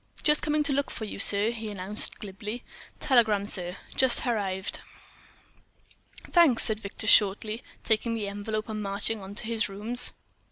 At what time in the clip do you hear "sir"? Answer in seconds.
1.19-1.51